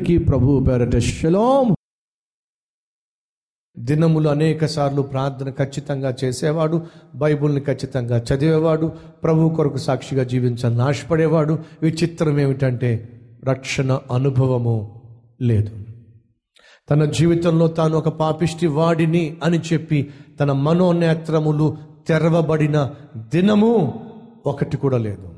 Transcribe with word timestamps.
అందరికీ 0.00 0.24
ప్రభు 0.24 0.64
పేరట 0.68 0.96
శలోం. 0.98 1.74
దినములు 3.78 4.28
అనేక 4.28 4.66
సార్లు 4.66 5.02
ప్రార్థన 5.02 5.50
ఖచ్చితంగా 5.50 6.16
చేసేవాడు 6.24 6.86
బైబుల్ని 7.14 7.60
ఖచ్చితంగా 7.60 8.18
చదివేవాడు 8.18 8.86
ప్రభు 9.22 9.48
కొరకు 9.48 9.76
సాక్షిగా 9.76 10.24
జీవించాలని 10.24 10.82
ఆశపడేవాడు 10.82 11.58
విచిత్రం 11.82 12.40
ఏమిటంటే 12.40 13.20
రక్షణ 13.44 14.00
అనుభవము 14.12 14.76
లేదు. 15.42 15.84
తన 16.90 17.04
జీవితంలో 17.04 17.68
తాను 17.68 17.96
ఒక 17.96 18.08
పాపిష్టి 18.08 18.66
వాడిని 18.66 19.40
అని 19.44 19.60
చెప్పి 19.72 20.10
తన 20.40 20.52
మనోనేత్రములు 20.52 21.76
తెరవబడిన 22.08 22.94
దినము 23.16 23.74
ఒకటి 24.46 24.76
కూడా 24.76 24.98
లేదు. 24.98 25.34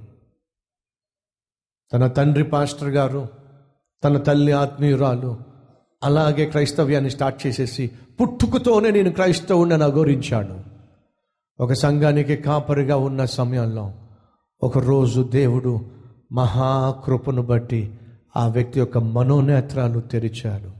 తన 1.92 2.06
తండ్రి 2.06 2.44
పాస్టర్ 2.44 2.88
గారు 2.88 3.41
తన 4.04 4.18
తల్లి 4.18 4.52
ఆత్మీయురాలు 4.52 5.36
అలాగే 6.04 6.46
క్రైస్తవ్యాన్ని 6.46 7.10
స్టార్ట్ 7.10 7.46
చేసేసి 7.46 7.90
పుట్టుకతోనే 8.20 8.90
నేను 8.90 9.10
క్రైస్తవుని 9.10 9.74
అఘోరించాడు 9.74 10.72
ఒక 11.60 11.72
సంఘానికి 11.72 12.36
కాపరిగా 12.36 12.96
ఉన్న 12.96 13.24
సమయంలో 13.24 13.92
ఒకరోజు 14.62 15.22
దేవుడు 15.22 15.80
మహాకృపను 16.32 17.42
బట్టి 17.42 17.98
ఆ 18.36 18.48
వ్యక్తి 18.48 18.78
యొక్క 18.78 18.98
మనోనేత్రాలు 18.98 20.00
తెరిచాడు. 20.00 20.70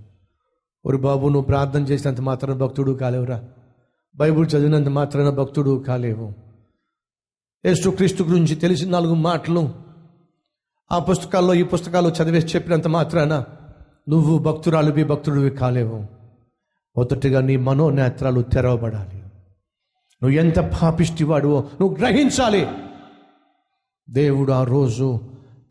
ఒరి 0.87 0.97
బాబు 0.97 1.27
నువ్వు 1.27 1.43
ప్రార్థన 1.43 1.83
చేసినంత 1.83 2.21
మాత్రాన 2.21 2.57
భక్తుడు 2.57 2.93
కాలేవురా. 2.93 3.45
బైబుల్ 4.17 4.47
చదివినంత 4.47 4.89
మాత్రాన 4.89 5.31
భక్తుడు 5.31 5.85
కాలేవు. 5.89 6.33
యేసు 7.67 7.91
క్రీస్తు 7.91 8.23
గురించి 8.23 8.55
తెలిసిన 8.55 8.91
నాలుగు 8.91 9.15
మాటలు 9.15 9.71
ఆ 10.91 10.99
పుస్తకాల్లో 10.99 11.55
ఈ 11.55 11.63
పుస్తకాల్లో 11.63 12.11
చదివేసి 12.11 12.47
చెప్పినంత 12.47 12.89
మాత్రాన 12.89 13.45
నువ్వు 14.09 14.39
భక్తురాలువి 14.39 15.05
భక్తుడివి 15.05 15.51
కాలేవు. 15.51 16.07
మొదటిగా 16.97 17.41
నీ 17.41 17.57
మనోనేత్రాలు 17.57 18.41
తెరవబడాలి. 18.41 19.17
నువ్వు 20.23 20.31
ఎంత 20.31 20.59
పాపిష్టివాడువో 20.59 21.65
నువ్వు 21.81 21.97
గ్రహించాలి. 21.97 22.67
దేవుడు 24.11 24.53
ఆ 24.53 24.65
రోజు 24.65 25.21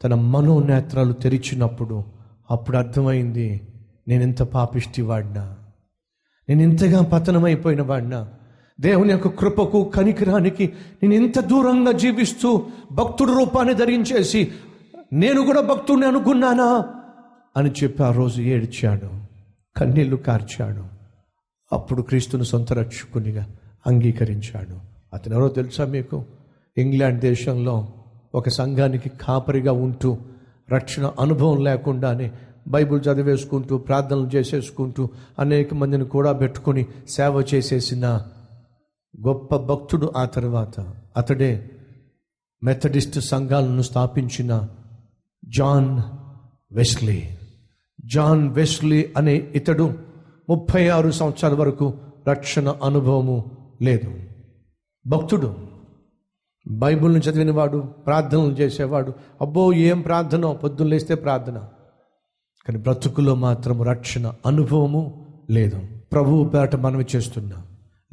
తన 0.04 0.14
మనోనేత్రాలు 0.14 1.14
తెరిచినప్పుడు 1.14 2.04
అప్పుడు 2.52 2.78
అర్థమైంది 2.78 3.68
నేను 4.08 4.24
ఎంత 4.24 4.44
పాపిష్టి 4.44 5.02
వాడినా 5.02 5.58
నేను 6.50 6.62
ఇంతగా 6.62 7.04
పతనమైపోయిన 7.04 7.82
వాడినా. 7.82 8.30
దేవుని 8.80 9.12
యొక్క 9.12 9.28
కృపకు 9.28 9.84
కనికరానికి 9.84 10.74
నేను 11.04 11.14
ఇంత 11.14 11.40
దూరంగా 11.40 11.92
జీవిస్తూ 11.92 12.68
భక్తుడు 12.92 13.34
రూపాన్ని 13.34 13.74
ధరించేసి 13.74 14.52
నేను 15.14 15.46
కూడా 15.46 15.62
భక్తుడిని 15.62 16.06
అనుకున్నానా? 16.06 16.86
అని 17.58 17.72
చెప్పి 17.84 18.04
ఆ 18.04 18.12
రోజు 18.12 18.42
ఏడ్చాడు. 18.42 19.10
కన్నీళ్ళు 19.80 20.16
కార్చాడు. 20.16 20.84
అప్పుడు 21.76 22.02
క్రీస్తును 22.02 22.44
సొంత 22.44 22.74
రక్షకునిగా 22.74 23.48
అంగీకరించాడు. 23.88 24.80
అతను 25.14 25.34
ఎవరో 25.34 25.48
తెలుసా 25.48 25.86
మీకు? 25.86 26.26
ఇంగ్లాండ్ 26.78 27.20
దేశంలో 27.20 27.94
ఒక 28.36 28.50
సంఘానికి 28.50 29.10
కాపరిగా 29.10 29.72
ఉంటూ 29.72 30.18
రక్షణ 30.72 31.12
అనుభవం 31.20 31.64
లేకుండానే 31.64 32.32
బైబిల్ 32.68 33.02
చదివేసుకుంటూ 33.02 33.78
ప్రార్థనలు 33.78 34.30
చేసేసుకుంటూ 34.36 35.10
అనేక 35.40 35.74
మందిని 35.74 36.06
కూడా 36.06 36.32
పెట్టుకొని 36.32 36.86
సేవ 37.10 37.46
చేసేసిన 37.54 38.08
గొప్ప 39.28 39.56
భక్తుడు 39.56 40.12
ఆ 40.18 40.26
తర్వాత. 40.26 40.80
అతడే 41.18 41.72
మెథడిస్ట్ 42.64 43.20
సంఘాలను 43.20 43.82
స్థాపించిన 43.82 44.68
జాన్ 45.46 46.02
వెస్లీ. 46.76 47.30
జాన్ 48.06 48.50
వెస్లీ 48.50 49.14
అనే 49.18 49.36
ఇతడు 49.36 49.94
ముప్పై 50.50 50.88
ఆరు 50.88 51.12
సంవత్సరాల 51.12 51.54
వరకు 51.54 51.94
రక్షణ 52.30 52.70
అనుభవము 52.84 53.52
లేదు. 53.82 54.16
భక్తుడు 55.08 55.56
బైబిల్ను 56.68 57.18
చదివినవాడు 57.18 57.78
ప్రార్థనలు 57.78 58.52
చేసేవాడు 58.52 59.14
అబ్బో 59.42 59.74
ఏం 59.74 60.02
ప్రార్థన? 60.02 60.52
పొద్దున్న 60.52 60.92
లేస్తే 60.92 61.16
ప్రార్థన. 61.16 61.58
కానీ 62.68 62.80
బ్రతుకులో 62.80 63.36
మాత్రం 63.36 63.82
రక్షణ 63.82 64.34
అనుభవము 64.46 65.28
లేదు. 65.50 65.80
ప్రభువు 66.12 66.50
పేట 66.50 66.76
మనవి 66.76 67.06
చేస్తున్నా 67.16 67.56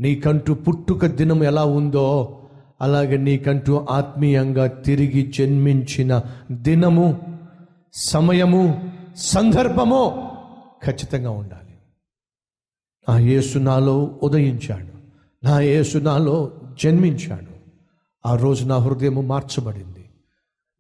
నీకంటూ 0.00 0.55
పుట్టుక 0.55 1.06
దినం 1.06 1.45
ఎలా 1.45 1.65
ఉందో 1.65 2.38
అలాగే 2.81 3.16
నీకంటూ 3.16 3.87
ఆత్మీయంగా 3.91 4.66
తిరిగి 4.66 5.33
జన్మించిన 5.33 6.22
దినము 6.50 7.39
సమయము 7.94 8.93
సందర్భము 9.16 10.33
ఖచ్చితంగా 10.84 11.31
ఉండాలి. 11.31 11.78
నా 13.09 13.19
యేసు 13.19 13.59
నాలో 13.59 14.21
ఉదయించాడు. 14.22 14.99
నా 15.47 15.61
యేసు 15.61 15.99
నాలో 15.99 16.61
జన్మించాడు. 16.84 17.59
ఆ 18.28 18.37
రోజు 18.37 18.65
నా 18.65 18.77
హృదయము 18.77 19.21
మార్చబడింది. 19.21 20.10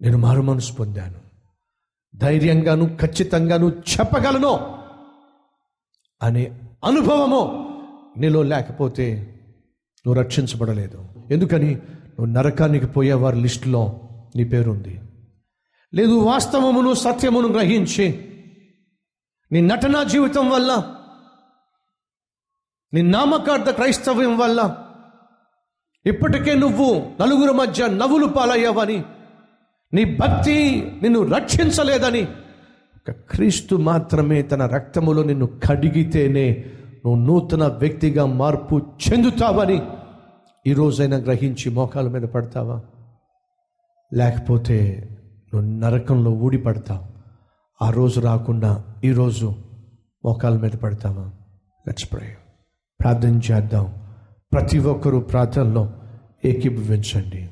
నేను 0.00 0.18
మారు 0.18 0.42
మనసు 0.42 0.72
పొందాను. 0.72 1.28
ధైర్యంగాను 2.16 2.96
ఖచ్చితంగాను 3.00 3.66
చెప్పగలను 3.68 4.78
అనే 6.22 6.60
అనుభవము 6.84 7.68
నీలో 8.18 8.42
లేకపోతే 8.42 9.34
నువ్వు 10.06 10.22
రక్షించబడలేదు. 10.22 11.04
ఎందుకని? 11.30 11.74
నువ్వు 11.74 12.26
నరకానికి 12.26 12.86
పోయేవారి 12.86 13.40
లిస్టులో 13.40 14.00
నీ 14.36 14.44
పేరుంది. 14.44 15.00
లేదు 15.94 16.14
వాస్తవమును 16.18 16.94
సత్యమును 16.94 17.48
గ్రహించి 17.48 18.06
నీ 19.52 19.60
నటనా 19.60 20.02
జీవితం 20.02 20.50
వల్ల 20.50 20.94
నీ 22.94 23.02
నామకార్థ 23.02 23.70
క్రైస్తవ్యం 23.70 24.38
వల్ల 24.38 24.76
ఇప్పటికే 26.06 26.54
నువ్వు 26.54 27.12
నలుగురు 27.20 27.52
మధ్య 27.52 27.86
నవ్వులు 27.86 28.26
పాలయ్యావని 28.26 29.04
నీ 29.94 30.04
భక్తి 30.04 30.56
నిన్ను 31.02 31.22
రక్షించలేదని 31.22 32.22
ఒక 32.96 33.10
క్రీస్తు 33.10 33.76
మాత్రమే 33.76 34.42
తన 34.42 34.66
రక్తములో 34.66 35.22
నిన్ను 35.22 35.46
కడిగితేనే 35.46 36.64
నువ్వు 37.04 37.24
నూతన 37.24 37.66
వ్యక్తిగా 37.66 38.26
మార్పు 38.26 38.76
చెందుతావని 38.76 39.78
ఈ 40.68 40.72
రోజైనా 40.72 41.16
గ్రహించి 41.16 41.70
మోకాల 41.70 42.08
మీద 42.08 42.22
పడతావా? 42.22 42.82
లేకపోతే 44.14 45.08
నువ్వు 45.54 45.70
నరకంలో 45.70 46.30
ఊడి 46.30 46.58
పడతావు. 46.58 47.06
ఆ 47.84 47.90
రోజు 47.90 48.20
రాకుండా 48.20 48.84
ఈరోజు 49.04 49.54
మోకాల 50.24 50.58
మీద 50.58 50.70
పడతావా? 50.70 51.24
లెట్స్ 51.86 52.12
ప్రే 52.12 52.36
ప్రార్థన 53.00 53.40
చేద్దాం. 53.52 53.94
ప్రతి 54.52 54.78
ఒక్కరూ 54.78 55.20
ప్రార్థనలో 55.20 55.92
ఏకీభవించండి. 56.44 57.50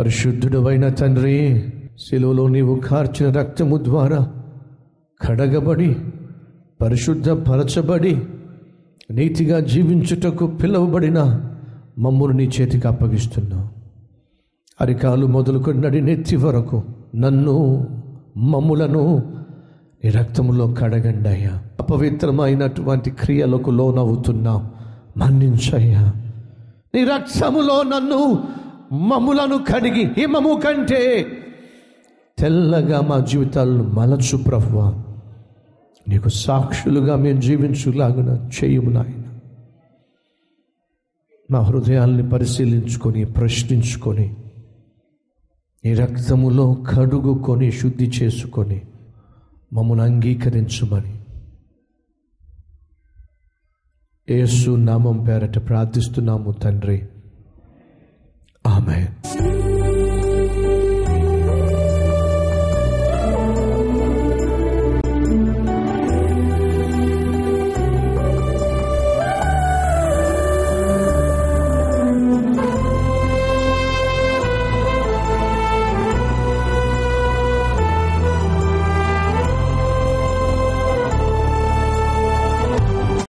పరిశుద్ధుడవైన 0.00 0.88
తండ్రి 0.88 1.64
శిలువలో 1.98 2.48
నీవు 2.48 2.74
కార్చిన 2.74 3.30
రక్తము 3.30 3.76
ద్వారా 3.76 4.32
కడగబడి 5.26 5.96
పరిశుద్ధపరచబడి 6.80 8.22
నీతిగా 9.10 9.60
జీవించుటకు 9.60 10.46
పిలువబడిన 10.46 11.40
మమ్మును 11.98 12.32
నీ 12.32 12.50
చేతికి 12.60 12.88
అప్పగిస్తున్నావు. 12.88 13.68
అరికాలు 14.80 15.26
మొదలుకొని 15.26 15.80
నడి 15.80 16.00
నెత్తి 16.00 16.36
వరకు 16.36 16.82
నన్ను 17.16 17.86
మమ్ములను 18.36 19.32
నీ 20.04 20.10
రక్తములో 20.10 20.74
కడగండయ్యా 20.78 21.62
అపవిత్రమైనటువంటి 21.80 23.10
క్రియలకు 23.10 23.70
లోనవుతున్నావు. 23.70 24.62
మన్నించయ్యా 25.18 26.12
నీ 26.94 27.04
రక్తములో 27.04 27.82
నన్ను 27.82 28.38
మమ్ములను 28.92 29.58
కడిగి 29.58 30.04
హిమము 30.04 30.60
కంటే 30.64 31.26
తెల్లగా 32.38 33.00
మా 33.00 33.20
జీవితాలను 33.20 33.82
మలచు 33.82 34.36
ప్రభు 34.36 34.78
నీకు 36.08 36.28
సాక్షులుగా 36.28 37.16
మేము 37.16 37.40
జీవించులాగున 37.40 38.50
చేయుము 38.56 38.90
నాయన. 38.90 39.40
మా 41.50 41.60
హృదయాల్ని 41.60 42.28
పరిశీలించుకొని 42.28 43.24
ప్రశ్నించుకొని 43.24 44.36
నీ 45.84 45.94
రక్తములో 45.94 46.74
కడుగుకొని 46.74 47.72
శుద్ధి 47.72 48.04
చేసుకొని 48.04 48.82
మమ్మల్ని 49.72 50.04
అంగీకరించుమని 50.04 51.20
యేసు 54.30 54.70
నామం 54.70 55.24
పేరట 55.24 55.68
ప్రార్థిస్తున్నాము 55.68 56.52
తండ్రి. 56.52 57.08
Amen. 58.80 59.19